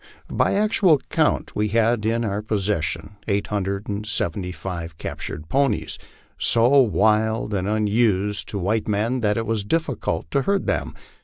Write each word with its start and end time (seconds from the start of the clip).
By 0.31 0.53
actual 0.55 0.97
count 1.11 1.55
we 1.55 1.67
had 1.67 2.07
in 2.07 2.25
our 2.25 2.41
possession 2.41 3.17
eight 3.27 3.45
hundred 3.53 3.87
and 3.87 4.03
seventy 4.03 4.51
five 4.51 4.97
captured 4.97 5.47
ponies, 5.47 5.99
so 6.39 6.79
wild 6.81 7.53
and 7.53 7.67
unused 7.67 8.49
to 8.49 8.57
white 8.57 8.87
men 8.87 9.19
that 9.19 9.37
it 9.37 9.45
was 9.45 9.63
difficult 9.63 10.31
to 10.31 10.41
herd 10.41 10.65
them. 10.65 10.95